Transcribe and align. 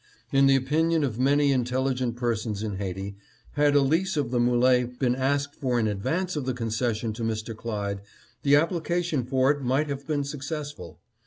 In 0.31 0.47
the 0.47 0.55
opinion 0.55 1.03
of 1.03 1.19
many 1.19 1.51
intelligent 1.51 2.15
persons 2.15 2.63
in 2.63 2.77
Haiti, 2.77 3.17
had 3.51 3.75
a 3.75 3.81
lease 3.81 4.17
of 4.17 4.31
the 4.31 4.39
M61e 4.39 4.97
been 4.97 5.13
asked 5.15 5.53
for 5.53 5.79
in 5.79 5.85
advance 5.85 6.35
of 6.35 6.47
the 6.47 6.55
concession 6.55 7.13
to 7.13 7.21
Mr. 7.23 7.55
Clyde, 7.55 8.01
the 8.41 8.55
application 8.55 9.23
for 9.23 9.51
it 9.51 9.61
might 9.61 9.89
have 9.89 10.07
been 10.07 10.23
successful. 10.23 10.99